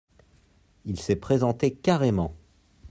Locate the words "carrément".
1.75-2.35